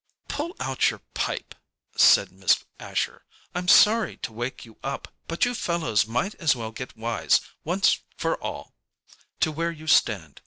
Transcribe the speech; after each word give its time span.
"Put 0.27 0.59
out 0.59 0.89
your 0.89 1.01
pipe," 1.13 1.53
said 1.95 2.31
Miss 2.31 2.65
Asher. 2.79 3.23
"I'm 3.53 3.67
sorry 3.67 4.17
to 4.23 4.33
wake 4.33 4.65
you 4.65 4.79
up, 4.83 5.13
but 5.27 5.45
you 5.45 5.53
fellows 5.53 6.07
might 6.07 6.33
as 6.41 6.55
well 6.55 6.71
get 6.71 6.97
wise, 6.97 7.39
once 7.63 7.99
for 8.17 8.35
all, 8.43 8.73
to 9.41 9.51
where 9.51 9.69
you 9.69 9.85
stand. 9.85 10.39